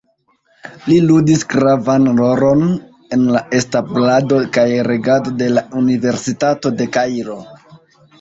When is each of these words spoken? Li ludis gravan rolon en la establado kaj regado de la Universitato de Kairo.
Li 0.91 0.95
ludis 1.09 1.41
gravan 1.49 2.07
rolon 2.19 2.63
en 3.17 3.27
la 3.35 3.41
establado 3.57 4.39
kaj 4.55 4.65
regado 4.89 5.35
de 5.43 5.51
la 5.57 5.65
Universitato 5.83 6.73
de 6.81 6.89
Kairo. 6.97 7.37